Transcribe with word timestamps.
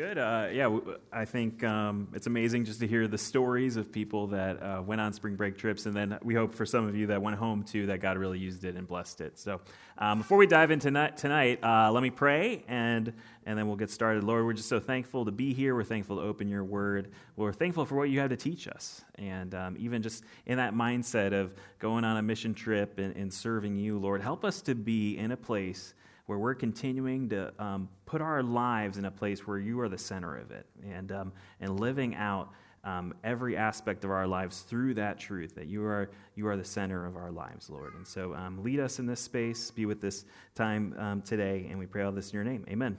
Good. 0.00 0.16
Uh, 0.16 0.48
yeah, 0.50 0.78
I 1.12 1.26
think 1.26 1.62
um, 1.62 2.08
it's 2.14 2.26
amazing 2.26 2.64
just 2.64 2.80
to 2.80 2.86
hear 2.86 3.06
the 3.06 3.18
stories 3.18 3.76
of 3.76 3.92
people 3.92 4.28
that 4.28 4.62
uh, 4.62 4.80
went 4.80 4.98
on 4.98 5.12
spring 5.12 5.36
break 5.36 5.58
trips, 5.58 5.84
and 5.84 5.94
then 5.94 6.18
we 6.22 6.32
hope 6.32 6.54
for 6.54 6.64
some 6.64 6.88
of 6.88 6.96
you 6.96 7.08
that 7.08 7.20
went 7.20 7.36
home 7.36 7.62
too 7.62 7.84
that 7.88 8.00
God 8.00 8.16
really 8.16 8.38
used 8.38 8.64
it 8.64 8.76
and 8.76 8.88
blessed 8.88 9.20
it. 9.20 9.38
So, 9.38 9.60
um, 9.98 10.16
before 10.16 10.38
we 10.38 10.46
dive 10.46 10.70
into 10.70 10.84
tonight, 10.84 11.18
tonight 11.18 11.62
uh, 11.62 11.92
let 11.92 12.02
me 12.02 12.08
pray, 12.08 12.64
and 12.66 13.12
and 13.44 13.58
then 13.58 13.66
we'll 13.66 13.76
get 13.76 13.90
started. 13.90 14.24
Lord, 14.24 14.46
we're 14.46 14.54
just 14.54 14.70
so 14.70 14.80
thankful 14.80 15.26
to 15.26 15.32
be 15.32 15.52
here. 15.52 15.74
We're 15.74 15.84
thankful 15.84 16.16
to 16.16 16.22
open 16.22 16.48
Your 16.48 16.64
Word. 16.64 17.10
We're 17.36 17.52
thankful 17.52 17.84
for 17.84 17.96
what 17.96 18.08
You 18.08 18.20
have 18.20 18.30
to 18.30 18.38
teach 18.38 18.68
us, 18.68 19.04
and 19.16 19.54
um, 19.54 19.76
even 19.78 20.00
just 20.00 20.24
in 20.46 20.56
that 20.56 20.72
mindset 20.72 21.34
of 21.34 21.54
going 21.78 22.04
on 22.04 22.16
a 22.16 22.22
mission 22.22 22.54
trip 22.54 22.98
and, 22.98 23.14
and 23.16 23.30
serving 23.30 23.76
You, 23.76 23.98
Lord, 23.98 24.22
help 24.22 24.46
us 24.46 24.62
to 24.62 24.74
be 24.74 25.18
in 25.18 25.30
a 25.30 25.36
place 25.36 25.92
where 26.30 26.38
we're 26.38 26.54
continuing 26.54 27.28
to 27.28 27.52
um, 27.58 27.88
put 28.06 28.22
our 28.22 28.40
lives 28.40 28.98
in 28.98 29.04
a 29.04 29.10
place 29.10 29.48
where 29.48 29.58
you 29.58 29.80
are 29.80 29.88
the 29.88 29.98
center 29.98 30.36
of 30.36 30.52
it 30.52 30.64
and, 30.88 31.10
um, 31.10 31.32
and 31.58 31.80
living 31.80 32.14
out 32.14 32.52
um, 32.84 33.12
every 33.24 33.56
aspect 33.56 34.04
of 34.04 34.12
our 34.12 34.28
lives 34.28 34.60
through 34.60 34.94
that 34.94 35.18
truth 35.18 35.56
that 35.56 35.66
you 35.66 35.82
are, 35.82 36.08
you 36.36 36.46
are 36.46 36.56
the 36.56 36.64
center 36.64 37.04
of 37.04 37.16
our 37.16 37.32
lives, 37.32 37.68
Lord. 37.68 37.94
And 37.94 38.06
so 38.06 38.32
um, 38.34 38.62
lead 38.62 38.78
us 38.78 39.00
in 39.00 39.06
this 39.06 39.18
space, 39.18 39.72
be 39.72 39.86
with 39.86 40.00
this 40.00 40.24
time 40.54 40.94
um, 41.00 41.22
today, 41.22 41.66
and 41.68 41.80
we 41.80 41.86
pray 41.86 42.04
all 42.04 42.12
this 42.12 42.30
in 42.30 42.34
your 42.36 42.44
name. 42.44 42.64
Amen. 42.68 42.96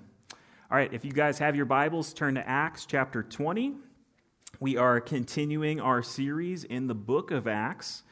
All 0.69 0.77
right, 0.77 0.93
if 0.93 1.05
you 1.05 1.13
guys 1.13 1.39
have 1.39 1.55
your 1.55 1.63
Bibles, 1.63 2.13
turn 2.13 2.35
to 2.35 2.45
Acts 2.45 2.85
chapter 2.85 3.23
20. 3.23 3.75
We 4.59 4.75
are 4.75 4.99
continuing 4.99 5.79
our 5.79 6.03
series 6.03 6.65
in 6.65 6.87
the 6.87 6.95
book 6.95 7.31
of 7.31 7.47
Acts. 7.47 8.03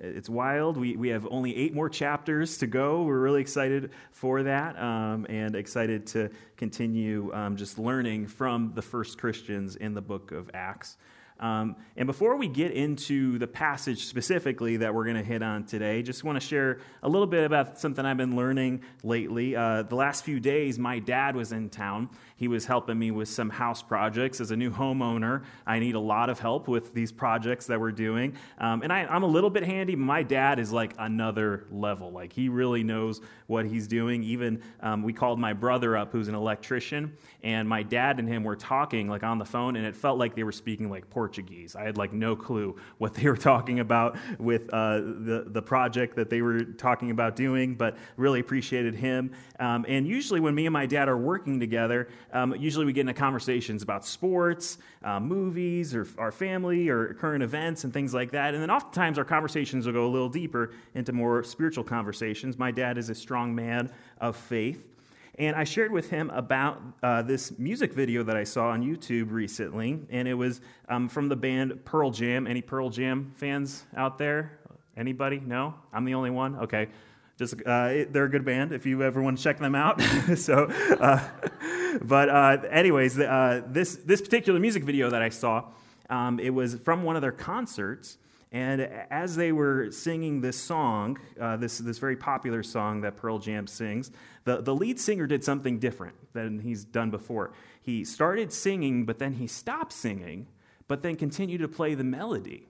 It's 0.00 0.28
wild. 0.28 0.76
We, 0.76 0.96
we 0.96 1.08
have 1.08 1.26
only 1.30 1.56
eight 1.56 1.74
more 1.74 1.88
chapters 1.88 2.58
to 2.58 2.66
go. 2.66 3.02
We're 3.02 3.20
really 3.20 3.40
excited 3.40 3.90
for 4.10 4.42
that 4.42 4.78
um, 4.78 5.26
and 5.28 5.54
excited 5.54 6.06
to 6.08 6.30
continue 6.56 7.32
um, 7.32 7.56
just 7.56 7.78
learning 7.78 8.26
from 8.26 8.72
the 8.74 8.82
first 8.82 9.18
Christians 9.18 9.76
in 9.76 9.94
the 9.94 10.02
book 10.02 10.32
of 10.32 10.50
Acts. 10.52 10.96
Um, 11.40 11.74
and 11.96 12.06
before 12.06 12.36
we 12.36 12.46
get 12.46 12.70
into 12.70 13.38
the 13.38 13.46
passage 13.48 14.06
specifically 14.06 14.78
that 14.78 14.94
we're 14.94 15.04
going 15.04 15.16
to 15.16 15.22
hit 15.22 15.42
on 15.42 15.64
today, 15.64 16.00
just 16.02 16.22
want 16.22 16.40
to 16.40 16.46
share 16.46 16.78
a 17.02 17.08
little 17.08 17.26
bit 17.26 17.44
about 17.44 17.78
something 17.78 18.04
I've 18.06 18.16
been 18.16 18.36
learning 18.36 18.82
lately. 19.02 19.56
Uh, 19.56 19.82
the 19.82 19.96
last 19.96 20.24
few 20.24 20.38
days, 20.38 20.78
my 20.78 21.00
dad 21.00 21.34
was 21.34 21.50
in 21.50 21.70
town. 21.70 22.08
He 22.36 22.46
was 22.46 22.66
helping 22.66 22.98
me 22.98 23.10
with 23.10 23.28
some 23.28 23.50
house 23.50 23.82
projects. 23.82 24.40
As 24.40 24.52
a 24.52 24.56
new 24.56 24.70
homeowner, 24.70 25.42
I 25.66 25.80
need 25.80 25.96
a 25.96 26.00
lot 26.00 26.30
of 26.30 26.38
help 26.38 26.68
with 26.68 26.94
these 26.94 27.10
projects 27.10 27.66
that 27.66 27.80
we're 27.80 27.92
doing. 27.92 28.36
Um, 28.58 28.82
and 28.82 28.92
I, 28.92 29.14
am 29.14 29.24
a 29.24 29.28
little 29.28 29.50
bit 29.50 29.64
handy, 29.64 29.96
my 29.96 30.22
dad 30.22 30.60
is 30.60 30.70
like 30.70 30.94
another 30.98 31.66
level. 31.70 32.12
Like, 32.12 32.32
he 32.32 32.48
really 32.48 32.84
knows 32.84 33.20
what 33.48 33.66
he's 33.66 33.88
doing. 33.88 34.22
Even 34.22 34.62
um, 34.80 35.02
we 35.02 35.12
called 35.12 35.40
my 35.40 35.52
brother 35.52 35.96
up, 35.96 36.12
who's 36.12 36.28
an 36.28 36.34
electrician, 36.34 37.16
and 37.42 37.68
my 37.68 37.82
dad 37.82 38.20
and 38.20 38.28
him 38.28 38.44
were 38.44 38.56
talking 38.56 39.08
like 39.08 39.24
on 39.24 39.38
the 39.38 39.44
phone, 39.44 39.74
and 39.76 39.84
it 39.84 39.96
felt 39.96 40.18
like 40.18 40.36
they 40.36 40.44
were 40.44 40.52
speaking 40.52 40.88
like 40.88 41.10
Portuguese 41.10 41.23
Portuguese. 41.24 41.74
I 41.74 41.84
had 41.84 41.96
like 41.96 42.12
no 42.12 42.36
clue 42.36 42.76
what 42.98 43.14
they 43.14 43.26
were 43.26 43.36
talking 43.38 43.80
about 43.80 44.18
with 44.38 44.68
uh, 44.74 44.96
the, 44.96 45.46
the 45.46 45.62
project 45.62 46.16
that 46.16 46.28
they 46.28 46.42
were 46.42 46.64
talking 46.64 47.10
about 47.10 47.34
doing, 47.34 47.76
but 47.76 47.96
really 48.18 48.40
appreciated 48.40 48.94
him. 48.94 49.32
Um, 49.58 49.86
and 49.88 50.06
usually, 50.06 50.40
when 50.40 50.54
me 50.54 50.66
and 50.66 50.72
my 50.74 50.84
dad 50.84 51.08
are 51.08 51.16
working 51.16 51.58
together, 51.58 52.08
um, 52.34 52.54
usually 52.56 52.84
we 52.84 52.92
get 52.92 53.00
into 53.02 53.14
conversations 53.14 53.82
about 53.82 54.04
sports, 54.04 54.76
uh, 55.02 55.18
movies, 55.18 55.94
or 55.94 56.06
our 56.18 56.30
family, 56.30 56.90
or 56.90 57.14
current 57.14 57.42
events, 57.42 57.84
and 57.84 57.92
things 57.94 58.12
like 58.12 58.32
that. 58.32 58.52
And 58.52 58.62
then 58.62 58.70
oftentimes 58.70 59.16
our 59.16 59.24
conversations 59.24 59.86
will 59.86 59.94
go 59.94 60.06
a 60.06 60.12
little 60.12 60.28
deeper 60.28 60.72
into 60.94 61.14
more 61.14 61.42
spiritual 61.42 61.84
conversations. 61.84 62.58
My 62.58 62.70
dad 62.70 62.98
is 62.98 63.08
a 63.08 63.14
strong 63.14 63.54
man 63.54 63.90
of 64.20 64.36
faith. 64.36 64.93
And 65.36 65.56
I 65.56 65.64
shared 65.64 65.90
with 65.90 66.10
him 66.10 66.30
about 66.30 66.80
uh, 67.02 67.22
this 67.22 67.58
music 67.58 67.92
video 67.92 68.22
that 68.22 68.36
I 68.36 68.44
saw 68.44 68.68
on 68.68 68.84
YouTube 68.84 69.32
recently, 69.32 69.98
and 70.10 70.28
it 70.28 70.34
was 70.34 70.60
um, 70.88 71.08
from 71.08 71.28
the 71.28 71.34
band 71.34 71.84
Pearl 71.84 72.10
Jam. 72.10 72.46
Any 72.46 72.62
Pearl 72.62 72.88
Jam 72.88 73.32
fans 73.36 73.84
out 73.96 74.16
there? 74.16 74.58
Anybody? 74.96 75.40
No? 75.44 75.74
I'm 75.92 76.04
the 76.04 76.14
only 76.14 76.30
one? 76.30 76.54
Okay. 76.56 76.88
Just 77.36 77.54
uh, 77.66 78.04
they're 78.10 78.26
a 78.26 78.30
good 78.30 78.44
band 78.44 78.70
if 78.70 78.86
you 78.86 79.02
ever 79.02 79.20
want 79.20 79.38
to 79.38 79.42
check 79.42 79.58
them 79.58 79.74
out. 79.74 80.00
so, 80.36 80.66
uh, 81.00 81.20
but 82.02 82.28
uh, 82.28 82.58
anyways, 82.70 83.18
uh, 83.18 83.62
this 83.66 83.96
this 83.96 84.20
particular 84.20 84.60
music 84.60 84.84
video 84.84 85.10
that 85.10 85.20
I 85.20 85.30
saw, 85.30 85.64
um, 86.08 86.38
it 86.38 86.50
was 86.50 86.76
from 86.76 87.02
one 87.02 87.16
of 87.16 87.22
their 87.22 87.32
concerts, 87.32 88.18
and 88.54 88.82
as 89.10 89.34
they 89.34 89.50
were 89.50 89.90
singing 89.90 90.40
this 90.40 90.56
song, 90.56 91.18
uh, 91.40 91.56
this, 91.56 91.78
this 91.78 91.98
very 91.98 92.14
popular 92.14 92.62
song 92.62 93.00
that 93.00 93.16
Pearl 93.16 93.40
Jam 93.40 93.66
sings, 93.66 94.12
the, 94.44 94.62
the 94.62 94.72
lead 94.72 95.00
singer 95.00 95.26
did 95.26 95.42
something 95.42 95.80
different 95.80 96.14
than 96.34 96.60
he's 96.60 96.84
done 96.84 97.10
before. 97.10 97.52
He 97.82 98.04
started 98.04 98.52
singing, 98.52 99.06
but 99.06 99.18
then 99.18 99.32
he 99.32 99.48
stopped 99.48 99.92
singing, 99.92 100.46
but 100.86 101.02
then 101.02 101.16
continued 101.16 101.62
to 101.62 101.68
play 101.68 101.94
the 101.94 102.04
melody. 102.04 102.68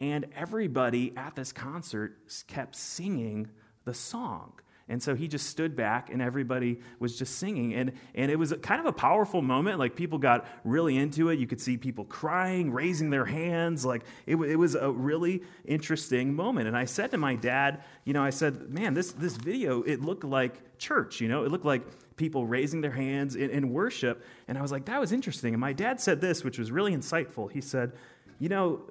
And 0.00 0.26
everybody 0.34 1.16
at 1.16 1.36
this 1.36 1.52
concert 1.52 2.16
kept 2.48 2.74
singing 2.74 3.48
the 3.84 3.94
song. 3.94 4.54
And 4.88 5.02
so 5.02 5.14
he 5.14 5.28
just 5.28 5.46
stood 5.46 5.76
back 5.76 6.10
and 6.10 6.20
everybody 6.20 6.80
was 6.98 7.16
just 7.18 7.36
singing. 7.36 7.74
And, 7.74 7.92
and 8.14 8.30
it 8.30 8.36
was 8.36 8.52
kind 8.62 8.80
of 8.80 8.86
a 8.86 8.92
powerful 8.92 9.40
moment. 9.40 9.78
Like 9.78 9.96
people 9.96 10.18
got 10.18 10.46
really 10.64 10.96
into 10.96 11.28
it. 11.28 11.38
You 11.38 11.46
could 11.46 11.60
see 11.60 11.76
people 11.76 12.04
crying, 12.04 12.72
raising 12.72 13.10
their 13.10 13.24
hands. 13.24 13.84
Like 13.84 14.02
it, 14.26 14.36
it 14.36 14.56
was 14.56 14.74
a 14.74 14.90
really 14.90 15.42
interesting 15.64 16.34
moment. 16.34 16.68
And 16.68 16.76
I 16.76 16.84
said 16.84 17.10
to 17.12 17.18
my 17.18 17.36
dad, 17.36 17.84
you 18.04 18.12
know, 18.12 18.22
I 18.22 18.30
said, 18.30 18.70
man, 18.70 18.94
this, 18.94 19.12
this 19.12 19.36
video, 19.36 19.82
it 19.82 20.02
looked 20.02 20.24
like 20.24 20.78
church, 20.78 21.20
you 21.20 21.28
know, 21.28 21.44
it 21.44 21.52
looked 21.52 21.64
like 21.64 21.82
people 22.16 22.44
raising 22.44 22.80
their 22.80 22.90
hands 22.90 23.36
in, 23.36 23.50
in 23.50 23.72
worship. 23.72 24.24
And 24.48 24.58
I 24.58 24.62
was 24.62 24.72
like, 24.72 24.86
that 24.86 25.00
was 25.00 25.12
interesting. 25.12 25.54
And 25.54 25.60
my 25.60 25.72
dad 25.72 26.00
said 26.00 26.20
this, 26.20 26.44
which 26.44 26.58
was 26.58 26.70
really 26.70 26.94
insightful. 26.94 27.50
He 27.50 27.60
said, 27.60 27.92
you 28.38 28.48
know, 28.48 28.82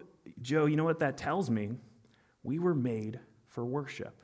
Joe, 0.41 0.65
you 0.65 0.77
know 0.77 0.83
what 0.83 0.99
that 0.99 1.17
tells 1.17 1.49
me? 1.49 1.71
We 2.43 2.59
were 2.59 2.73
made 2.73 3.19
for 3.47 3.65
worship. 3.65 4.20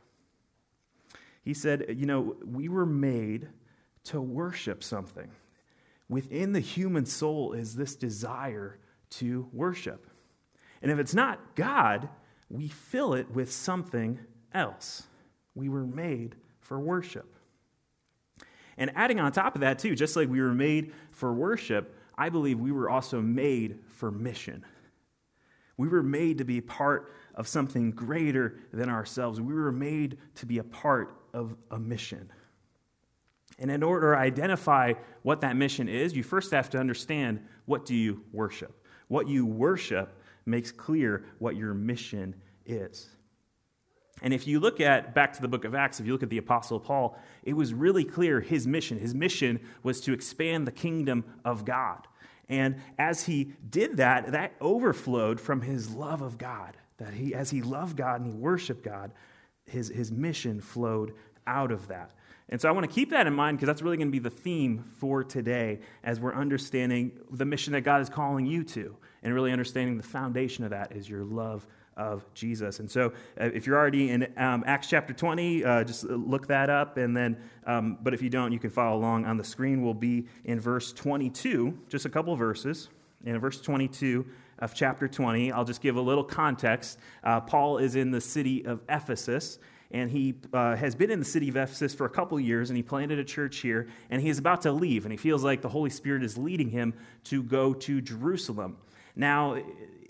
He 1.48 1.54
said, 1.54 1.96
You 1.96 2.06
know, 2.06 2.36
we 2.46 2.68
were 2.68 2.86
made 2.86 3.48
to 4.04 4.20
worship 4.20 4.84
something. 4.84 5.32
Within 6.10 6.52
the 6.52 6.60
human 6.60 7.06
soul 7.06 7.54
is 7.54 7.74
this 7.74 7.96
desire 7.96 8.78
to 9.12 9.48
worship. 9.54 10.08
And 10.82 10.92
if 10.92 11.00
it's 11.00 11.14
not 11.14 11.56
God, 11.56 12.10
we 12.50 12.68
fill 12.68 13.14
it 13.14 13.32
with 13.32 13.50
something 13.50 14.20
else. 14.54 15.04
We 15.56 15.70
were 15.70 15.86
made 15.86 16.36
for 16.60 16.82
worship. 16.82 17.34
And 18.78 18.92
adding 18.94 19.22
on 19.22 19.32
top 19.32 19.56
of 19.56 19.62
that, 19.62 19.80
too, 19.80 19.96
just 19.96 20.18
like 20.18 20.28
we 20.28 20.42
were 20.42 20.54
made 20.54 20.92
for 21.12 21.34
worship, 21.34 21.98
I 22.18 22.28
believe 22.28 22.60
we 22.60 22.74
were 22.74 22.90
also 22.90 23.22
made 23.22 23.80
for 23.88 24.12
mission. 24.12 24.66
We 25.78 25.88
were 25.88 26.04
made 26.04 26.40
to 26.40 26.44
be 26.44 26.60
part 26.60 27.14
of 27.38 27.48
something 27.48 27.92
greater 27.92 28.60
than 28.74 28.90
ourselves. 28.90 29.40
We 29.40 29.54
were 29.54 29.72
made 29.72 30.18
to 30.36 30.46
be 30.46 30.58
a 30.58 30.64
part 30.64 31.16
of 31.34 31.56
a 31.72 31.80
mission. 31.80 32.32
And 33.60 33.72
in 33.72 33.84
order 33.84 34.14
to 34.14 34.20
identify 34.20 34.94
what 35.22 35.42
that 35.42 35.56
mission 35.56 35.88
is, 35.88 36.16
you 36.16 36.24
first 36.24 36.52
have 36.52 36.70
to 36.72 36.80
understand 36.80 37.40
what 37.66 37.86
do 37.86 37.96
you 37.96 38.24
worship. 38.34 38.86
What 39.08 39.28
you 39.28 39.46
worship 39.46 40.20
makes 40.46 40.72
clear 40.72 41.26
what 41.40 41.56
your 41.56 41.74
mission 41.74 42.36
is. 42.66 43.08
And 44.24 44.34
if 44.34 44.48
you 44.48 44.60
look 44.60 44.82
at 44.82 45.14
back 45.14 45.34
to 45.34 45.42
the 45.42 45.48
book 45.48 45.64
of 45.64 45.76
Acts, 45.76 46.00
if 46.00 46.08
you 46.08 46.12
look 46.12 46.24
at 46.24 46.30
the 46.30 46.40
apostle 46.40 46.80
Paul, 46.80 47.20
it 47.44 47.54
was 47.54 47.74
really 47.74 48.04
clear 48.04 48.42
his 48.42 48.66
mission. 48.66 48.98
His 48.98 49.14
mission 49.14 49.60
was 49.84 50.02
to 50.02 50.14
expand 50.14 50.66
the 50.66 50.72
kingdom 50.72 51.24
of 51.46 51.66
God. 51.66 52.08
And 52.50 52.78
as 52.98 53.26
he 53.26 53.54
did 53.70 53.98
that, 53.98 54.32
that 54.32 54.54
overflowed 54.60 55.40
from 55.40 55.62
his 55.62 55.92
love 55.92 56.22
of 56.22 56.40
God. 56.40 56.78
That 56.98 57.14
he 57.14 57.34
as 57.34 57.50
he 57.50 57.62
loved 57.62 57.98
God 57.98 58.22
and 58.22 58.32
he 58.32 58.38
worshiped 58.38 58.84
God, 58.84 59.12
his, 59.66 59.90
his 59.90 60.12
mission 60.12 60.62
flowed 60.62 61.14
out 61.46 61.72
of 61.72 61.88
that. 61.88 62.12
And 62.50 62.62
so 62.62 62.70
I 62.70 62.72
want 62.72 62.90
to 62.90 62.94
keep 62.94 63.10
that 63.10 63.28
in 63.28 63.34
mind 63.34 63.58
because 63.58 63.68
that's 63.68 63.82
really 63.82 63.98
going 63.98 64.08
to 64.08 64.12
be 64.12 64.20
the 64.20 64.30
theme 64.30 64.86
for 65.00 65.24
today 65.24 65.80
as 66.04 66.20
we're 66.20 66.34
understanding 66.34 67.12
the 67.32 67.46
mission 67.46 67.74
that 67.74 67.82
God 67.82 68.02
is 68.02 68.10
calling 68.10 68.46
you 68.46 68.64
to. 68.66 68.96
And 69.22 69.34
really 69.34 69.52
understanding 69.52 69.98
the 69.98 70.04
foundation 70.04 70.64
of 70.64 70.70
that 70.70 70.94
is 70.94 71.10
your 71.10 71.26
love 71.26 71.68
of 71.98 72.32
Jesus. 72.34 72.80
And 72.80 72.90
so 72.90 73.12
uh, 73.42 73.50
if 73.54 73.68
you're 73.68 73.76
already 73.76 74.12
in 74.12 74.32
um, 74.38 74.64
Acts 74.66 74.88
chapter 74.88 75.14
20, 75.14 75.66
uh, 75.66 75.84
just 75.84 76.06
look 76.06 76.48
that 76.48 76.70
up. 76.70 76.96
And 76.96 77.18
then, 77.18 77.38
um, 77.66 77.98
but 78.02 78.14
if 78.14 78.22
you 78.22 78.30
don't, 78.30 78.54
you 78.54 78.60
can 78.60 78.70
follow 78.70 78.98
along 78.98 79.26
on 79.26 79.36
the 79.36 79.44
screen. 79.44 79.84
We'll 79.84 79.94
be 79.94 80.28
in 80.46 80.60
verse 80.60 80.94
22, 80.94 81.78
just 81.90 82.06
a 82.06 82.10
couple 82.10 82.36
verses. 82.36 82.90
In 83.26 83.38
verse 83.40 83.60
22 83.60 84.26
of 84.60 84.74
chapter 84.74 85.08
20, 85.08 85.52
I'll 85.52 85.66
just 85.66 85.82
give 85.82 85.96
a 85.96 86.02
little 86.02 86.24
context. 86.24 87.00
Uh, 87.24 87.42
Paul 87.42 87.78
is 87.78 87.96
in 87.96 88.12
the 88.12 88.22
city 88.22 88.66
of 88.66 88.82
Ephesus 88.90 89.60
and 89.92 90.12
he 90.12 90.36
uh, 90.54 90.76
has 90.76 90.96
been 90.96 91.10
in 91.10 91.20
the 91.20 91.26
city 91.26 91.50
of 91.50 91.56
Ephesus 91.56 91.94
for 91.94 92.06
a 92.06 92.10
couple 92.10 92.40
years, 92.40 92.70
and 92.70 92.78
he 92.78 92.84
planted 92.84 93.20
a 93.20 93.24
church 93.24 93.60
here, 93.60 93.88
and 94.10 94.22
he 94.22 94.30
is 94.30 94.38
about 94.38 94.62
to 94.64 94.72
leave, 94.72 95.06
and 95.06 95.12
he 95.12 95.18
feels 95.18 95.44
like 95.44 95.62
the 95.62 95.70
Holy 95.70 95.90
Spirit 95.90 96.24
is 96.24 96.38
leading 96.38 96.70
him 96.70 96.94
to 97.26 97.42
go 97.42 97.74
to 97.74 98.02
Jerusalem. 98.02 98.78
Now, 99.16 99.58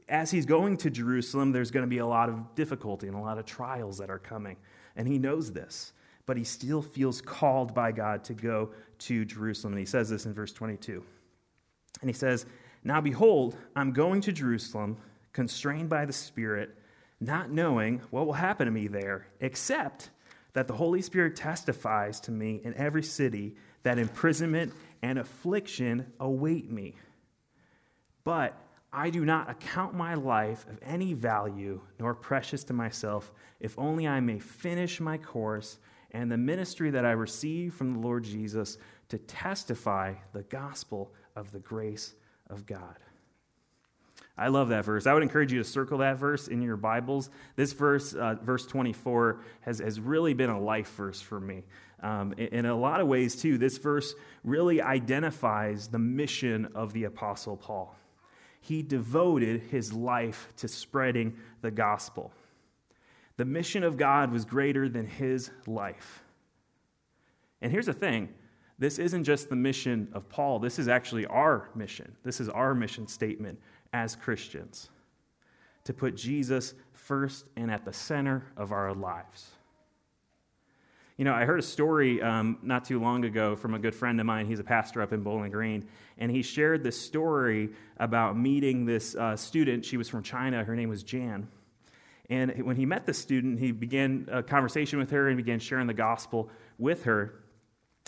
as 0.09 0.31
he's 0.31 0.45
going 0.45 0.77
to 0.77 0.89
Jerusalem, 0.89 1.51
there's 1.51 1.69
going 1.69 1.83
to 1.83 1.89
be 1.89 1.99
a 1.99 2.05
lot 2.05 2.29
of 2.29 2.55
difficulty 2.55 3.07
and 3.07 3.15
a 3.15 3.19
lot 3.19 3.37
of 3.37 3.45
trials 3.45 3.97
that 3.99 4.09
are 4.09 4.19
coming, 4.19 4.57
and 4.95 5.07
he 5.07 5.19
knows 5.19 5.51
this, 5.51 5.93
but 6.25 6.37
he 6.37 6.43
still 6.43 6.81
feels 6.81 7.21
called 7.21 7.73
by 7.73 7.91
God 7.91 8.23
to 8.25 8.33
go 8.33 8.71
to 8.99 9.25
Jerusalem, 9.25 9.73
and 9.73 9.79
he 9.79 9.85
says 9.85 10.09
this 10.09 10.25
in 10.25 10.33
verse 10.33 10.53
22. 10.53 11.03
And 12.01 12.09
he 12.09 12.13
says, 12.13 12.45
Now 12.83 13.01
behold, 13.01 13.55
I'm 13.75 13.91
going 13.91 14.21
to 14.21 14.31
Jerusalem, 14.31 14.97
constrained 15.33 15.89
by 15.89 16.05
the 16.05 16.13
Spirit, 16.13 16.75
not 17.19 17.51
knowing 17.51 18.01
what 18.11 18.25
will 18.25 18.33
happen 18.33 18.65
to 18.65 18.71
me 18.71 18.87
there, 18.87 19.27
except 19.39 20.09
that 20.53 20.67
the 20.67 20.73
Holy 20.73 21.01
Spirit 21.01 21.35
testifies 21.35 22.19
to 22.21 22.31
me 22.31 22.61
in 22.63 22.73
every 22.75 23.03
city 23.03 23.55
that 23.83 23.99
imprisonment 23.99 24.73
and 25.01 25.19
affliction 25.19 26.11
await 26.19 26.71
me. 26.71 26.95
But 28.23 28.59
I 28.91 29.09
do 29.09 29.25
not 29.25 29.49
account 29.49 29.93
my 29.93 30.15
life 30.15 30.65
of 30.69 30.79
any 30.81 31.13
value 31.13 31.81
nor 31.99 32.15
precious 32.15 32.63
to 32.65 32.73
myself, 32.73 33.31
if 33.59 33.77
only 33.77 34.07
I 34.07 34.19
may 34.19 34.39
finish 34.39 34.99
my 34.99 35.17
course 35.17 35.77
and 36.11 36.31
the 36.31 36.37
ministry 36.37 36.89
that 36.91 37.05
I 37.05 37.11
receive 37.11 37.73
from 37.73 37.93
the 37.93 37.99
Lord 37.99 38.23
Jesus 38.23 38.77
to 39.09 39.17
testify 39.17 40.15
the 40.33 40.43
gospel 40.43 41.13
of 41.35 41.51
the 41.51 41.59
grace 41.59 42.15
of 42.49 42.65
God. 42.65 42.95
I 44.37 44.49
love 44.49 44.69
that 44.69 44.85
verse. 44.85 45.07
I 45.07 45.13
would 45.13 45.23
encourage 45.23 45.51
you 45.51 45.57
to 45.59 45.63
circle 45.63 45.97
that 45.99 46.17
verse 46.17 46.47
in 46.47 46.61
your 46.61 46.77
Bibles. 46.77 47.31
This 47.55 47.73
verse, 47.73 48.13
uh, 48.13 48.35
verse 48.35 48.67
24, 48.67 49.41
has, 49.61 49.79
has 49.79 49.99
really 49.99 50.35
been 50.35 50.51
a 50.51 50.59
life 50.59 50.93
verse 50.95 51.19
for 51.19 51.39
me. 51.39 51.63
Um, 52.03 52.33
in, 52.37 52.47
in 52.47 52.65
a 52.67 52.75
lot 52.75 53.01
of 53.01 53.07
ways, 53.07 53.35
too, 53.35 53.57
this 53.57 53.79
verse 53.79 54.13
really 54.43 54.79
identifies 54.79 55.87
the 55.87 55.97
mission 55.97 56.67
of 56.75 56.93
the 56.93 57.05
Apostle 57.05 57.57
Paul. 57.57 57.95
He 58.61 58.83
devoted 58.83 59.61
his 59.71 59.91
life 59.91 60.53
to 60.57 60.67
spreading 60.67 61.37
the 61.61 61.71
gospel. 61.71 62.31
The 63.37 63.45
mission 63.45 63.83
of 63.83 63.97
God 63.97 64.31
was 64.31 64.45
greater 64.45 64.87
than 64.87 65.07
his 65.07 65.49
life. 65.65 66.23
And 67.61 67.71
here's 67.71 67.85
the 67.87 67.93
thing 67.93 68.29
this 68.79 68.99
isn't 68.99 69.23
just 69.23 69.49
the 69.49 69.55
mission 69.55 70.07
of 70.13 70.29
Paul, 70.29 70.59
this 70.59 70.79
is 70.79 70.87
actually 70.87 71.25
our 71.25 71.69
mission. 71.75 72.15
This 72.23 72.39
is 72.39 72.49
our 72.49 72.75
mission 72.75 73.07
statement 73.07 73.59
as 73.93 74.15
Christians 74.15 74.89
to 75.85 75.93
put 75.93 76.15
Jesus 76.15 76.73
first 76.93 77.47
and 77.55 77.71
at 77.71 77.85
the 77.85 77.93
center 77.93 78.45
of 78.57 78.71
our 78.71 78.93
lives. 78.93 79.51
You 81.15 81.25
know, 81.25 81.33
I 81.33 81.45
heard 81.45 81.59
a 81.59 81.63
story 81.63 82.21
um, 82.21 82.59
not 82.61 82.85
too 82.85 82.99
long 82.99 83.25
ago 83.25 83.55
from 83.55 83.73
a 83.73 83.79
good 83.79 83.95
friend 83.95 84.19
of 84.19 84.25
mine. 84.27 84.45
He's 84.45 84.59
a 84.59 84.63
pastor 84.63 85.01
up 85.01 85.13
in 85.13 85.23
Bowling 85.23 85.49
Green. 85.49 85.87
And 86.19 86.29
he 86.29 86.43
shared 86.43 86.83
this 86.83 86.99
story 86.99 87.69
about 87.97 88.37
meeting 88.37 88.85
this 88.85 89.15
uh, 89.15 89.35
student. 89.35 89.83
She 89.83 89.97
was 89.97 90.07
from 90.07 90.21
China. 90.21 90.63
Her 90.63 90.75
name 90.75 90.89
was 90.89 91.01
Jan. 91.01 91.47
And 92.29 92.63
when 92.63 92.75
he 92.75 92.85
met 92.85 93.07
the 93.07 93.15
student, 93.15 93.57
he 93.57 93.71
began 93.71 94.27
a 94.31 94.43
conversation 94.43 94.99
with 94.99 95.09
her 95.09 95.29
and 95.29 95.37
began 95.37 95.57
sharing 95.57 95.87
the 95.87 95.93
gospel 95.93 96.49
with 96.77 97.05
her. 97.05 97.33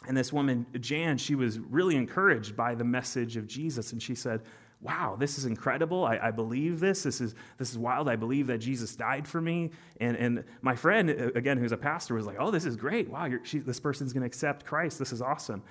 And 0.08 0.16
this 0.16 0.32
woman, 0.32 0.66
Jan, 0.80 1.18
she 1.18 1.36
was 1.36 1.60
really 1.60 1.96
encouraged 1.96 2.56
by 2.56 2.74
the 2.76 2.84
message 2.84 3.38
of 3.38 3.48
Jesus. 3.48 3.92
And 3.92 4.02
she 4.02 4.16
said, 4.16 4.42
wow, 4.82 5.18
this 5.20 5.38
is 5.38 5.46
incredible. 5.46 6.06
I, 6.06 6.18
I, 6.18 6.32
believe 6.32 6.80
this. 6.80 7.04
This 7.04 7.20
is, 7.20 7.36
this 7.58 7.70
is 7.70 7.78
wild. 7.78 8.08
I 8.08 8.16
believe 8.16 8.48
that 8.48 8.60
Jesus 8.60 8.96
died 8.96 9.28
for 9.28 9.42
me. 9.42 9.72
And, 10.00 10.16
and 10.16 10.44
my 10.62 10.76
friend, 10.76 11.10
uh, 11.10 11.32
again, 11.36 11.58
who's 11.58 11.74
a 11.74 11.78
pastor, 11.78 12.16
was 12.16 12.26
like, 12.26 12.38
oh, 12.40 12.50
this 12.50 12.66
is 12.66 12.78
great. 12.78 13.10
Wow, 13.10 13.30
she, 13.44 13.60
this 13.60 13.80
person's 13.80 14.14
going 14.14 14.22
to 14.22 14.28
accept 14.28 14.66
Christ. 14.66 14.98
This 14.98 15.12
is 15.12 15.22
awesome. 15.22 15.64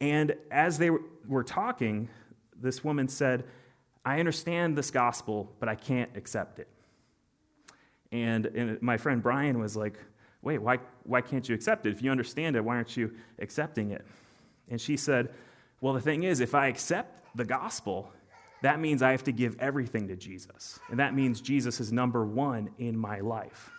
And 0.00 0.34
as 0.50 0.78
they 0.78 0.90
were 1.28 1.44
talking, 1.44 2.08
this 2.60 2.82
woman 2.82 3.08
said, 3.08 3.44
I 4.04 4.18
understand 4.18 4.76
this 4.76 4.90
gospel, 4.90 5.52
but 5.60 5.68
I 5.68 5.74
can't 5.74 6.10
accept 6.16 6.58
it. 6.58 6.68
And, 8.12 8.46
and 8.46 8.82
my 8.82 8.96
friend 8.96 9.22
Brian 9.22 9.58
was 9.58 9.76
like, 9.76 9.98
wait, 10.46 10.62
why, 10.62 10.78
why 11.02 11.20
can't 11.20 11.48
you 11.48 11.56
accept 11.56 11.86
it? 11.86 11.90
If 11.90 12.02
you 12.02 12.12
understand 12.12 12.54
it, 12.54 12.64
why 12.64 12.76
aren't 12.76 12.96
you 12.96 13.12
accepting 13.40 13.90
it? 13.90 14.06
And 14.70 14.80
she 14.80 14.96
said, 14.96 15.30
well, 15.80 15.92
the 15.92 16.00
thing 16.00 16.22
is, 16.22 16.38
if 16.38 16.54
I 16.54 16.68
accept 16.68 17.36
the 17.36 17.44
gospel, 17.44 18.12
that 18.62 18.78
means 18.78 19.02
I 19.02 19.10
have 19.10 19.24
to 19.24 19.32
give 19.32 19.56
everything 19.58 20.06
to 20.06 20.14
Jesus. 20.14 20.78
And 20.88 21.00
that 21.00 21.14
means 21.14 21.40
Jesus 21.40 21.80
is 21.80 21.92
number 21.92 22.24
one 22.24 22.70
in 22.78 22.96
my 22.96 23.18
life. 23.18 23.72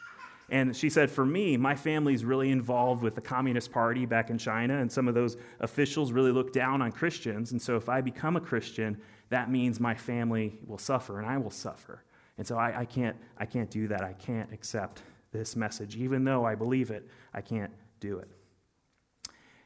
And 0.50 0.76
she 0.76 0.90
said, 0.90 1.10
For 1.10 1.26
me, 1.26 1.58
my 1.58 1.76
family's 1.76 2.24
really 2.24 2.52
involved 2.52 3.02
with 3.02 3.16
the 3.16 3.22
Communist 3.22 3.72
Party 3.72 4.06
back 4.06 4.30
in 4.30 4.38
China, 4.38 4.78
and 4.78 4.90
some 4.90 5.08
of 5.08 5.14
those 5.14 5.36
officials 5.60 6.14
really 6.14 6.32
look 6.32 6.54
down 6.54 6.82
on 6.82 6.92
Christians. 6.92 7.52
And 7.52 7.62
so 7.62 7.76
if 7.76 7.90
I 7.90 8.00
become 8.00 8.38
a 8.38 8.42
Christian, 8.42 8.98
that 9.30 9.50
means 9.50 9.80
my 9.80 9.96
family 9.96 10.60
will 10.66 10.78
suffer 10.78 11.20
and 11.20 11.28
I 11.28 11.38
will 11.38 11.52
suffer. 11.52 12.04
And 12.38 12.48
so 12.48 12.58
I, 12.58 12.82
I, 12.82 12.86
can't, 12.86 13.18
I 13.38 13.46
can't 13.46 13.70
do 13.70 13.88
that. 13.90 14.04
I 14.04 14.14
can't 14.14 14.52
accept 14.54 15.02
this 15.32 15.56
message. 15.56 15.96
Even 15.96 16.24
though 16.24 16.46
I 16.46 16.56
believe 16.56 16.92
it, 16.92 17.08
I 17.34 17.42
can't 17.42 17.72
do 18.00 18.20
it. 18.20 18.30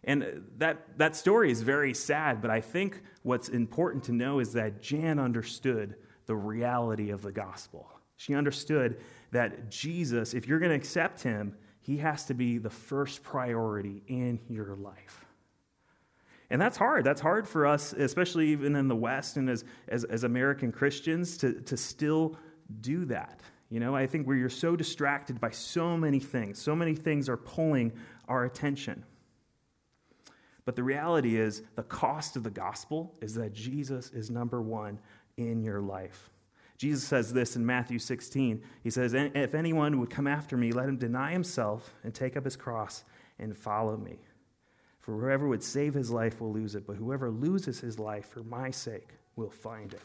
And 0.03 0.43
that, 0.57 0.97
that 0.97 1.15
story 1.15 1.51
is 1.51 1.61
very 1.61 1.93
sad, 1.93 2.41
but 2.41 2.49
I 2.49 2.59
think 2.59 3.03
what's 3.21 3.49
important 3.49 4.03
to 4.05 4.11
know 4.11 4.39
is 4.39 4.53
that 4.53 4.81
Jan 4.81 5.19
understood 5.19 5.95
the 6.25 6.35
reality 6.35 7.11
of 7.11 7.21
the 7.21 7.31
gospel. 7.31 7.87
She 8.17 8.33
understood 8.33 8.99
that 9.31 9.69
Jesus, 9.69 10.33
if 10.33 10.47
you're 10.47 10.59
going 10.59 10.71
to 10.71 10.75
accept 10.75 11.21
him, 11.21 11.55
he 11.81 11.97
has 11.97 12.25
to 12.25 12.33
be 12.33 12.57
the 12.57 12.69
first 12.69 13.23
priority 13.23 14.03
in 14.07 14.39
your 14.47 14.75
life. 14.75 15.25
And 16.49 16.61
that's 16.61 16.77
hard. 16.77 17.03
That's 17.03 17.21
hard 17.21 17.47
for 17.47 17.65
us, 17.65 17.93
especially 17.93 18.49
even 18.49 18.75
in 18.75 18.87
the 18.87 18.95
West 18.95 19.37
and 19.37 19.49
as, 19.49 19.63
as, 19.87 20.03
as 20.03 20.23
American 20.23 20.71
Christians, 20.71 21.37
to, 21.37 21.53
to 21.61 21.77
still 21.77 22.35
do 22.81 23.05
that. 23.05 23.39
You 23.71 23.79
know, 23.79 23.95
I 23.95 24.05
think 24.05 24.27
we 24.27 24.43
are 24.43 24.49
so 24.49 24.75
distracted 24.75 25.39
by 25.39 25.49
so 25.49 25.95
many 25.95 26.19
things. 26.19 26.61
So 26.61 26.75
many 26.75 26.93
things 26.93 27.29
are 27.29 27.37
pulling 27.37 27.93
our 28.27 28.43
attention. 28.43 29.05
But 30.65 30.75
the 30.75 30.83
reality 30.83 31.37
is, 31.37 31.63
the 31.75 31.83
cost 31.83 32.35
of 32.35 32.43
the 32.43 32.51
gospel 32.51 33.15
is 33.21 33.33
that 33.35 33.53
Jesus 33.53 34.11
is 34.11 34.29
number 34.29 34.61
one 34.61 34.99
in 35.37 35.63
your 35.63 35.81
life. 35.81 36.29
Jesus 36.77 37.03
says 37.03 37.31
this 37.31 37.55
in 37.55 37.65
Matthew 37.65 37.97
16. 37.97 38.61
He 38.83 38.89
says, 38.89 39.13
If 39.13 39.55
anyone 39.55 39.99
would 39.99 40.09
come 40.09 40.27
after 40.27 40.57
me, 40.57 40.73
let 40.73 40.89
him 40.89 40.97
deny 40.97 41.31
himself 41.31 41.93
and 42.03 42.13
take 42.13 42.35
up 42.35 42.43
his 42.43 42.57
cross 42.57 43.05
and 43.39 43.55
follow 43.55 43.95
me. 43.95 44.17
For 44.99 45.17
whoever 45.17 45.47
would 45.47 45.63
save 45.63 45.93
his 45.93 46.11
life 46.11 46.41
will 46.41 46.51
lose 46.51 46.75
it, 46.75 46.85
but 46.85 46.97
whoever 46.97 47.31
loses 47.31 47.79
his 47.79 47.97
life 47.97 48.27
for 48.27 48.43
my 48.43 48.69
sake 48.69 49.09
will 49.35 49.49
find 49.49 49.93
it. 49.93 50.01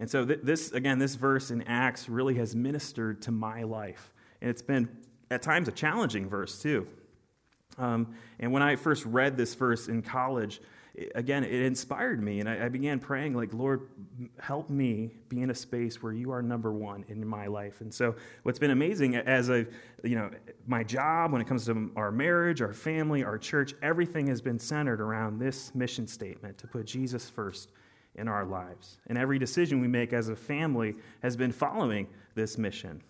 And 0.00 0.08
so, 0.08 0.24
this, 0.24 0.72
again, 0.72 0.98
this 0.98 1.14
verse 1.14 1.50
in 1.50 1.60
Acts 1.62 2.08
really 2.08 2.34
has 2.36 2.56
ministered 2.56 3.20
to 3.22 3.30
my 3.30 3.64
life. 3.64 4.14
And 4.40 4.48
it's 4.48 4.62
been, 4.62 4.88
at 5.30 5.42
times, 5.42 5.68
a 5.68 5.72
challenging 5.72 6.26
verse, 6.26 6.60
too. 6.60 6.88
Um, 7.76 8.14
and 8.38 8.50
when 8.50 8.62
I 8.62 8.76
first 8.76 9.04
read 9.04 9.36
this 9.36 9.54
verse 9.54 9.88
in 9.88 10.00
college, 10.00 10.62
it, 10.94 11.12
again, 11.14 11.44
it 11.44 11.52
inspired 11.52 12.22
me. 12.22 12.40
And 12.40 12.48
I, 12.48 12.64
I, 12.64 12.68
began 12.70 12.98
praying, 12.98 13.34
like, 13.34 13.52
Lord, 13.52 13.88
help 14.38 14.70
me 14.70 15.10
be 15.28 15.42
in 15.42 15.50
a 15.50 15.54
space 15.54 16.02
where 16.02 16.14
you 16.14 16.32
are 16.32 16.40
number 16.40 16.72
one 16.72 17.04
in 17.08 17.24
my 17.26 17.46
life. 17.46 17.82
And 17.82 17.92
so, 17.92 18.14
what's 18.42 18.58
been 18.58 18.70
amazing 18.70 19.16
as 19.16 19.50
a, 19.50 19.66
you 20.02 20.16
know, 20.16 20.30
my 20.66 20.82
job, 20.82 21.30
when 21.30 21.42
it 21.42 21.46
comes 21.46 21.66
to 21.66 21.92
our 21.94 22.10
marriage, 22.10 22.62
our 22.62 22.72
family, 22.72 23.22
our 23.22 23.36
church, 23.36 23.74
everything 23.82 24.28
has 24.28 24.40
been 24.40 24.58
centered 24.58 25.02
around 25.02 25.38
this 25.38 25.74
mission 25.74 26.06
statement 26.06 26.56
to 26.56 26.66
put 26.66 26.86
Jesus 26.86 27.28
first 27.28 27.68
in 28.14 28.28
our 28.28 28.44
lives. 28.44 28.98
And 29.06 29.16
every 29.16 29.38
decision 29.38 29.80
we 29.80 29.88
make 29.88 30.12
as 30.12 30.28
a 30.28 30.36
family 30.36 30.96
has 31.22 31.36
been 31.36 31.52
following 31.52 32.06
this 32.34 32.58
mission. 32.58 33.02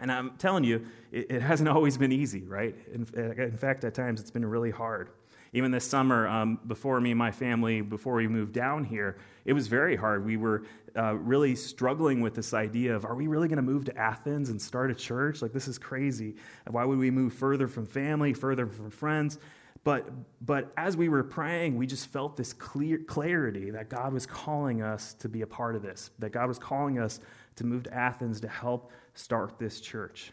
And 0.00 0.12
I'm 0.12 0.36
telling 0.38 0.64
you, 0.64 0.86
it, 1.10 1.30
it 1.30 1.42
hasn't 1.42 1.68
always 1.68 1.96
been 1.96 2.12
easy, 2.12 2.42
right? 2.42 2.74
In, 2.92 3.06
in, 3.14 3.56
fact, 3.56 3.84
at 3.84 3.94
times 3.94 4.20
it's 4.20 4.30
been 4.30 4.44
really 4.44 4.70
hard. 4.70 5.10
Even 5.54 5.70
this 5.70 5.84
summer, 5.84 6.28
um, 6.28 6.60
before 6.66 7.00
me 7.00 7.10
and 7.10 7.18
my 7.18 7.30
family, 7.30 7.80
before 7.80 8.14
we 8.14 8.28
moved 8.28 8.52
down 8.52 8.84
here, 8.84 9.16
it 9.46 9.54
was 9.54 9.66
very 9.66 9.96
hard. 9.96 10.24
We 10.24 10.36
were 10.36 10.64
uh, 10.94 11.14
really 11.14 11.56
struggling 11.56 12.20
with 12.20 12.34
this 12.34 12.52
idea 12.52 12.94
of 12.94 13.06
are 13.06 13.14
we 13.14 13.28
really 13.28 13.48
going 13.48 13.56
to 13.56 13.62
move 13.62 13.86
to 13.86 13.96
Athens 13.96 14.50
and 14.50 14.60
start 14.60 14.90
a 14.90 14.94
church? 14.94 15.40
Like, 15.40 15.52
this 15.52 15.66
is 15.66 15.78
crazy. 15.78 16.36
Why 16.66 16.84
would 16.84 16.98
we 16.98 17.10
move 17.10 17.32
further 17.32 17.66
from 17.66 17.86
family, 17.86 18.34
further 18.34 18.66
from 18.66 18.90
friends? 18.90 19.38
But, 19.88 20.06
but 20.44 20.70
as 20.76 20.98
we 20.98 21.08
were 21.08 21.24
praying, 21.24 21.78
we 21.78 21.86
just 21.86 22.08
felt 22.08 22.36
this 22.36 22.52
clear 22.52 22.98
clarity 22.98 23.70
that 23.70 23.88
God 23.88 24.12
was 24.12 24.26
calling 24.26 24.82
us 24.82 25.14
to 25.14 25.30
be 25.30 25.40
a 25.40 25.46
part 25.46 25.76
of 25.76 25.80
this, 25.80 26.10
that 26.18 26.28
God 26.28 26.46
was 26.46 26.58
calling 26.58 26.98
us 26.98 27.20
to 27.56 27.64
move 27.64 27.84
to 27.84 27.94
Athens 27.94 28.42
to 28.42 28.48
help 28.48 28.92
start 29.14 29.58
this 29.58 29.80
church. 29.80 30.30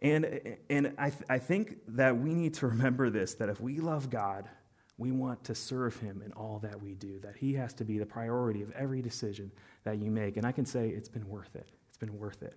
And, 0.00 0.56
and 0.70 0.94
I, 0.96 1.10
th- 1.10 1.24
I 1.28 1.40
think 1.40 1.78
that 1.88 2.16
we 2.16 2.34
need 2.34 2.54
to 2.54 2.68
remember 2.68 3.10
this 3.10 3.34
that 3.34 3.48
if 3.48 3.60
we 3.60 3.80
love 3.80 4.10
God, 4.10 4.48
we 4.96 5.10
want 5.10 5.42
to 5.42 5.56
serve 5.56 5.96
Him 5.98 6.22
in 6.24 6.30
all 6.34 6.60
that 6.60 6.80
we 6.80 6.94
do, 6.94 7.18
that 7.18 7.34
He 7.34 7.54
has 7.54 7.74
to 7.74 7.84
be 7.84 7.98
the 7.98 8.06
priority 8.06 8.62
of 8.62 8.70
every 8.76 9.02
decision 9.02 9.50
that 9.82 9.98
you 9.98 10.12
make. 10.12 10.36
And 10.36 10.46
I 10.46 10.52
can 10.52 10.66
say 10.66 10.88
it's 10.90 11.08
been 11.08 11.28
worth 11.28 11.56
it. 11.56 11.66
It's 11.88 11.98
been 11.98 12.16
worth 12.16 12.44
it. 12.44 12.54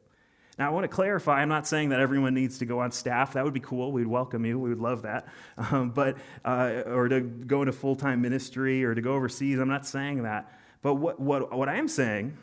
Now, 0.60 0.67
I 0.67 0.70
want 0.72 0.84
to 0.84 0.89
clarify, 0.89 1.41
I'm 1.41 1.50
not 1.50 1.65
saying 1.65 1.89
that 1.89 2.00
everyone 2.00 2.34
needs 2.34 2.60
to 2.60 2.65
go 2.65 2.79
on 2.79 2.91
staff. 2.91 3.34
That 3.34 3.43
would 3.46 3.53
be 3.53 3.62
cool. 3.62 3.91
We'd 3.91 4.08
welcome 4.08 4.46
you. 4.46 4.60
We 4.60 4.70
would 4.70 4.81
love 4.81 5.03
that. 5.03 5.27
Um, 5.72 5.91
but, 5.91 6.17
uh, 6.43 6.84
or 6.86 7.08
to 7.08 7.22
go 7.22 7.62
into 7.62 7.72
full 7.72 7.96
time 7.96 8.22
ministry 8.22 8.84
or 8.84 8.96
to 8.96 9.01
go 9.01 9.13
overseas. 9.13 9.60
I'm 9.60 9.70
not 9.70 9.86
saying 9.86 10.24
that. 10.24 10.51
But 10.81 10.96
what, 10.96 11.20
what, 11.20 11.55
what 11.55 11.70
I 11.70 11.75
am 11.75 11.88
saying 11.88 12.36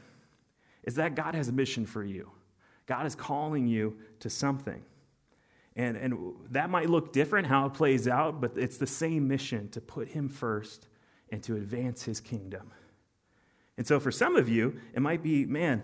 is 0.85 0.95
that 0.95 1.15
God 1.15 1.35
has 1.35 1.49
a 1.49 1.53
mission 1.53 1.85
for 1.85 2.05
you. 2.05 2.31
God 2.87 3.07
is 3.07 3.15
calling 3.15 3.67
you 3.67 3.97
to 4.21 4.31
something. 4.31 4.83
And, 5.77 5.97
and 5.97 6.35
that 6.51 6.71
might 6.71 6.89
look 6.89 7.13
different 7.13 7.49
how 7.49 7.67
it 7.67 7.75
plays 7.75 8.07
out, 8.09 8.41
but 8.41 8.53
it's 8.57 8.79
the 8.79 8.87
same 8.87 9.27
mission 9.29 9.69
to 9.71 9.81
put 9.81 10.09
Him 10.09 10.29
first 10.29 10.89
and 11.31 11.43
to 11.45 11.57
advance 11.57 12.05
his 12.05 12.21
kingdom. 12.21 12.71
And 13.77 13.87
so 13.87 14.01
for 14.01 14.11
some 14.11 14.37
of 14.37 14.49
you, 14.49 14.81
it 14.95 15.01
might 15.01 15.23
be, 15.23 15.45
man, 15.45 15.83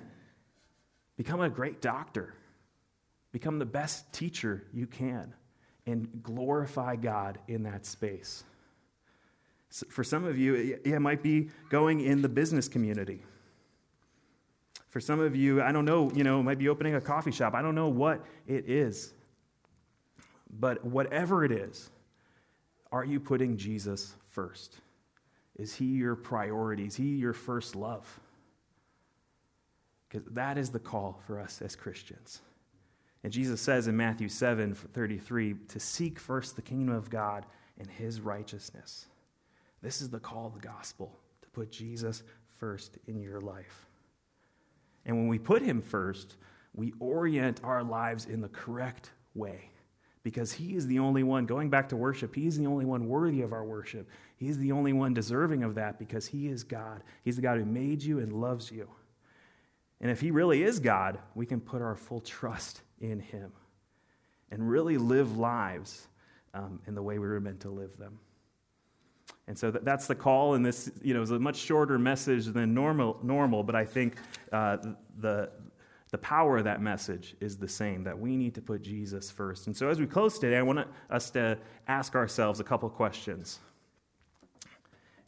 become 1.17 1.41
a 1.41 1.49
great 1.49 1.81
doctor, 1.81 2.35
become 3.33 3.59
the 3.59 3.67
best 3.67 4.13
teacher 4.13 4.65
you 4.73 4.87
can, 4.87 5.35
and 5.87 6.23
glorify 6.23 6.97
God 6.97 7.39
in 7.49 7.63
that 7.65 7.87
space. 7.87 8.45
For 9.89 10.05
some 10.05 10.25
of 10.25 10.39
you, 10.39 10.79
it 10.85 11.01
might 11.01 11.23
be 11.23 11.51
going 11.69 12.01
in 12.01 12.23
the 12.23 12.29
business 12.29 12.69
community. 12.69 13.23
For 14.89 15.01
some 15.01 15.19
of 15.19 15.35
you, 15.35 15.61
I 15.61 15.73
don't 15.73 15.85
know, 15.85 16.13
you 16.13 16.23
know, 16.23 16.41
might 16.43 16.59
be 16.59 16.69
opening 16.69 16.95
a 16.95 17.01
coffee 17.01 17.33
shop. 17.33 17.55
I 17.55 17.63
don't 17.63 17.75
know 17.75 17.89
what 17.89 18.25
it 18.47 18.71
is. 18.71 19.13
But 20.49 20.85
whatever 20.85 21.45
it 21.45 21.51
is, 21.51 21.91
are 22.93 23.05
you 23.05 23.19
putting 23.19 23.57
Jesus 23.57 24.15
first? 24.31 24.77
Is 25.57 25.75
he 25.75 25.87
your 25.87 26.15
priority? 26.15 26.87
Is 26.87 26.95
he 26.95 27.17
your 27.17 27.33
first 27.33 27.75
love? 27.75 28.21
Because 30.15 30.33
that 30.35 30.59
is 30.59 30.71
the 30.71 30.79
call 30.79 31.21
for 31.27 31.41
us 31.41 31.61
as 31.61 31.75
Christians. 31.75 32.41
And 33.25 33.33
Jesus 33.33 33.61
says 33.61 33.89
in 33.89 33.97
Matthew 33.97 34.29
7 34.29 34.73
33 34.73 35.55
to 35.69 35.81
seek 35.81 36.21
first 36.21 36.55
the 36.55 36.63
kingdom 36.63 36.95
of 36.95 37.11
God 37.11 37.47
and 37.79 37.91
his 37.91 38.21
righteousness. 38.21 39.07
This 39.83 40.01
is 40.01 40.11
the 40.11 40.21
call 40.21 40.47
of 40.47 40.55
the 40.55 40.61
gospel 40.61 41.19
to 41.43 41.49
put 41.49 41.73
Jesus 41.73 42.23
first 42.47 42.97
in 43.09 43.21
your 43.21 43.41
life. 43.41 43.87
And 45.05 45.17
when 45.17 45.27
we 45.27 45.39
put 45.41 45.63
him 45.63 45.83
first, 45.83 46.37
we 46.75 46.93
orient 47.01 47.61
our 47.65 47.83
lives 47.83 48.27
in 48.27 48.41
the 48.41 48.49
correct 48.49 49.11
way 49.35 49.71
because 50.23 50.53
he 50.53 50.77
is 50.77 50.87
the 50.87 51.01
only 51.01 51.25
one, 51.25 51.45
going 51.45 51.71
back 51.71 51.89
to 51.89 51.97
worship, 51.97 52.37
he 52.37 52.47
is 52.47 52.57
the 52.57 52.69
only 52.69 52.85
one 52.85 53.09
worthy 53.09 53.43
of 53.43 53.53
our 53.53 53.65
worship. 53.65 54.09
He 54.37 54.49
is 54.49 54.59
the 54.59 54.71
only 54.71 54.93
one 54.93 55.13
deserving 55.13 55.65
of 55.65 55.75
that 55.75 55.99
because 55.99 56.29
he 56.29 56.47
is 56.47 56.63
God. 56.63 57.03
He's 57.25 57.37
the 57.37 57.43
God 57.43 57.59
who 57.59 57.65
made 57.65 58.01
you 58.01 58.21
and 58.21 58.33
loves 58.33 58.71
you. 58.71 58.89
And 60.05 60.11
if 60.13 60.21
he 60.21 60.31
really 60.31 60.63
is 60.63 60.81
God, 60.81 61.19
we 61.35 61.47
can 61.47 61.63
put 61.63 61.81
our 61.81 61.97
full 61.97 62.21
trust 62.21 62.83
in 63.01 63.21
him 63.21 63.51
and 64.51 64.69
really 64.69 64.99
live 64.99 65.39
lives 65.39 66.07
um, 66.53 66.79
in 66.87 66.95
the 66.95 67.03
way 67.03 67.19
we 67.19 67.27
were 67.27 67.41
meant 67.41 67.61
to 67.61 67.71
live 67.71 67.97
them. 67.97 68.19
And 69.49 69.59
so 69.59 69.71
that's 69.71 70.07
the 70.07 70.15
call, 70.15 70.55
and 70.55 70.65
this 70.65 70.91
you 71.03 71.15
know, 71.15 71.23
is 71.23 71.31
a 71.31 71.39
much 71.39 71.57
shorter 71.57 71.99
message 71.99 72.45
than 72.45 72.75
normal, 72.75 73.19
normal 73.23 73.63
but 73.63 73.75
I 73.75 73.87
think 73.87 74.17
uh, 74.53 74.77
the, 75.21 75.49
the 76.11 76.19
power 76.19 76.59
of 76.59 76.65
that 76.65 76.83
message 76.83 77.35
is 77.41 77.57
the 77.57 77.67
same 77.67 78.05
that 78.05 78.19
we 78.19 78.37
need 78.37 78.55
to 78.57 78.61
put 78.61 78.83
Jesus 78.83 79.31
first. 79.31 79.69
And 79.69 79.75
so 79.75 79.89
as 79.89 79.99
we 79.99 80.07
close 80.07 80.39
today, 80.39 80.59
I 80.59 80.63
want 80.63 80.87
us 81.09 81.31
to 81.31 81.57
ask 81.89 82.15
ourselves 82.15 82.61
a 82.61 82.65
couple 82.65 82.91
questions. 82.91 83.59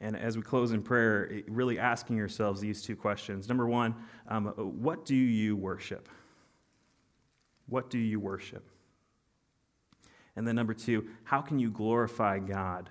And 0.01 0.17
as 0.17 0.37
we 0.37 0.43
close 0.43 0.73
in 0.73 0.83
prayer, 0.83 1.43
really 1.49 1.79
asking 1.79 2.17
yourselves 2.17 2.61
these 2.61 2.83
two 2.83 2.97
questions. 2.97 3.49
Number 3.49 3.67
one, 3.67 3.95
um, 4.29 4.47
what 4.57 5.05
do 5.05 5.15
you 5.15 5.57
worship? 5.57 6.09
What 7.69 7.89
do 7.91 7.99
you 7.99 8.21
worship? 8.21 8.69
And 10.37 10.47
then 10.47 10.55
number 10.55 10.75
two, 10.75 11.07
how 11.25 11.41
can 11.41 11.59
you 11.59 11.71
glorify 11.71 12.39
God 12.39 12.91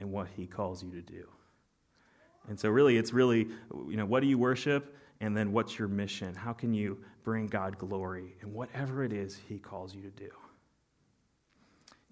in 0.00 0.12
what 0.12 0.28
he 0.36 0.46
calls 0.46 0.82
you 0.82 0.90
to 0.92 1.02
do? 1.02 1.28
And 2.48 2.58
so 2.58 2.68
really, 2.68 2.96
it's 2.96 3.12
really, 3.12 3.48
you 3.88 3.96
know, 3.96 4.06
what 4.06 4.20
do 4.20 4.26
you 4.26 4.38
worship? 4.38 4.96
And 5.20 5.36
then 5.36 5.52
what's 5.52 5.78
your 5.78 5.88
mission? 5.88 6.34
How 6.34 6.52
can 6.52 6.74
you 6.74 6.98
bring 7.22 7.46
God 7.46 7.78
glory 7.78 8.36
in 8.42 8.52
whatever 8.52 9.02
it 9.04 9.12
is 9.12 9.40
He 9.48 9.58
calls 9.58 9.94
you 9.94 10.02
to 10.02 10.10
do? 10.10 10.30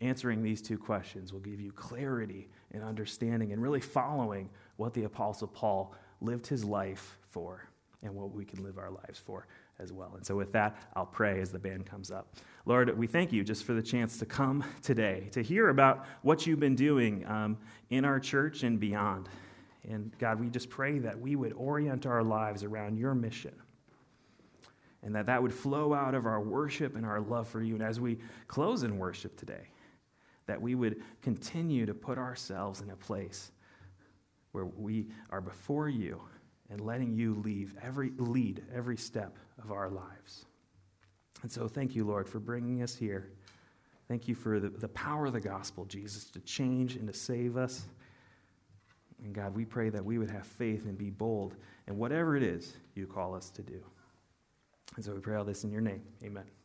Answering 0.02 0.42
these 0.42 0.60
two 0.60 0.76
questions 0.76 1.32
will 1.32 1.40
give 1.40 1.60
you 1.60 1.70
clarity 1.70 2.48
and 2.72 2.82
understanding 2.82 3.52
and 3.52 3.62
really 3.62 3.80
following 3.80 4.50
what 4.76 4.92
the 4.94 5.04
Apostle 5.04 5.46
Paul 5.46 5.94
lived 6.20 6.48
his 6.48 6.64
life 6.64 7.16
for 7.30 7.68
and 8.02 8.12
what 8.12 8.34
we 8.34 8.44
can 8.44 8.64
live 8.64 8.78
our 8.78 8.90
lives 8.90 9.20
for 9.20 9.46
as 9.78 9.92
well. 9.92 10.12
And 10.16 10.26
so, 10.26 10.34
with 10.34 10.50
that, 10.52 10.76
I'll 10.96 11.06
pray 11.06 11.40
as 11.40 11.52
the 11.52 11.58
band 11.60 11.86
comes 11.86 12.10
up. 12.10 12.34
Lord, 12.66 12.98
we 12.98 13.06
thank 13.06 13.32
you 13.32 13.44
just 13.44 13.62
for 13.62 13.74
the 13.74 13.82
chance 13.82 14.18
to 14.18 14.26
come 14.26 14.64
today 14.82 15.28
to 15.30 15.40
hear 15.40 15.68
about 15.68 16.04
what 16.22 16.48
you've 16.48 16.58
been 16.58 16.74
doing 16.74 17.24
um, 17.28 17.56
in 17.90 18.04
our 18.04 18.18
church 18.18 18.64
and 18.64 18.80
beyond. 18.80 19.28
And 19.88 20.10
God, 20.18 20.40
we 20.40 20.48
just 20.48 20.68
pray 20.68 20.98
that 20.98 21.20
we 21.20 21.36
would 21.36 21.52
orient 21.52 22.06
our 22.06 22.24
lives 22.24 22.64
around 22.64 22.98
your 22.98 23.14
mission 23.14 23.54
and 25.04 25.14
that 25.14 25.26
that 25.26 25.40
would 25.40 25.54
flow 25.54 25.94
out 25.94 26.14
of 26.14 26.26
our 26.26 26.40
worship 26.40 26.96
and 26.96 27.06
our 27.06 27.20
love 27.20 27.46
for 27.46 27.62
you. 27.62 27.74
And 27.74 27.84
as 27.84 28.00
we 28.00 28.18
close 28.48 28.82
in 28.82 28.98
worship 28.98 29.36
today, 29.36 29.68
that 30.46 30.60
we 30.60 30.74
would 30.74 31.02
continue 31.20 31.86
to 31.86 31.94
put 31.94 32.18
ourselves 32.18 32.80
in 32.80 32.90
a 32.90 32.96
place 32.96 33.52
where 34.52 34.66
we 34.66 35.06
are 35.30 35.40
before 35.40 35.88
you 35.88 36.20
and 36.70 36.80
letting 36.80 37.14
you 37.14 37.34
leave 37.44 37.74
every, 37.82 38.12
lead 38.16 38.62
every 38.74 38.96
step 38.96 39.36
of 39.62 39.72
our 39.72 39.88
lives. 39.88 40.46
And 41.42 41.50
so 41.50 41.68
thank 41.68 41.94
you, 41.94 42.04
Lord, 42.04 42.28
for 42.28 42.38
bringing 42.38 42.82
us 42.82 42.94
here. 42.94 43.30
Thank 44.08 44.28
you 44.28 44.34
for 44.34 44.60
the, 44.60 44.68
the 44.68 44.88
power 44.88 45.26
of 45.26 45.32
the 45.32 45.40
gospel, 45.40 45.84
Jesus, 45.84 46.24
to 46.30 46.40
change 46.40 46.96
and 46.96 47.06
to 47.06 47.14
save 47.14 47.56
us. 47.56 47.86
And 49.24 49.34
God, 49.34 49.54
we 49.54 49.64
pray 49.64 49.88
that 49.90 50.04
we 50.04 50.18
would 50.18 50.30
have 50.30 50.46
faith 50.46 50.86
and 50.86 50.98
be 50.98 51.10
bold 51.10 51.56
in 51.86 51.96
whatever 51.96 52.36
it 52.36 52.42
is 52.42 52.76
you 52.94 53.06
call 53.06 53.34
us 53.34 53.50
to 53.50 53.62
do. 53.62 53.80
And 54.96 55.04
so 55.04 55.14
we 55.14 55.20
pray 55.20 55.36
all 55.36 55.44
this 55.44 55.64
in 55.64 55.70
your 55.70 55.80
name. 55.80 56.02
Amen. 56.22 56.61